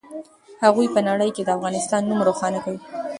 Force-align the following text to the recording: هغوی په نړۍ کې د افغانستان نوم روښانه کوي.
هغوی 0.63 0.87
په 0.95 0.99
نړۍ 1.09 1.29
کې 1.35 1.43
د 1.43 1.49
افغانستان 1.57 2.01
نوم 2.09 2.19
روښانه 2.27 2.59
کوي. 2.65 2.79